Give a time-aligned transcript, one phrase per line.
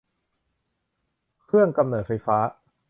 [1.41, 2.37] เครื่องกำเนิดไฟฟ้า